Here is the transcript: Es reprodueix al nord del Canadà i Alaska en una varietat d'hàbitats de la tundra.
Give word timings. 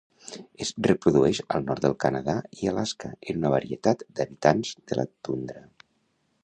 Es 0.65 0.69
reprodueix 0.85 1.41
al 1.57 1.67
nord 1.67 1.83
del 1.87 1.93
Canadà 2.05 2.35
i 2.63 2.71
Alaska 2.73 3.13
en 3.19 3.41
una 3.43 3.53
varietat 3.59 4.03
d'hàbitats 4.17 4.77
de 4.93 4.99
la 5.01 5.07
tundra. 5.29 5.63